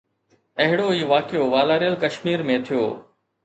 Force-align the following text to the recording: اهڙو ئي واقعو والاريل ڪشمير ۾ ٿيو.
اهڙو 0.63 0.87
ئي 0.95 1.01
واقعو 1.11 1.45
والاريل 1.53 1.95
ڪشمير 2.03 2.39
۾ 2.51 2.55
ٿيو. 2.67 2.85